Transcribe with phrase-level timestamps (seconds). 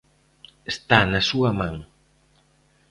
[0.73, 1.75] Está na súa man.